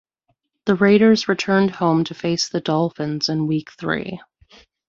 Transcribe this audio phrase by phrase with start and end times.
[0.65, 4.19] The Raiders returned home to face the Dolphins in Week Three.